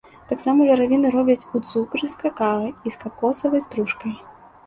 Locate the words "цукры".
1.71-2.09